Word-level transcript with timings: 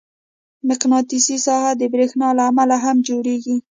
مقناطیسي 0.69 1.37
ساحه 1.45 1.71
د 1.77 1.81
برېښنا 1.93 2.29
له 2.37 2.43
امله 2.49 2.75
هم 2.85 2.97
جوړېږي. 3.07 3.57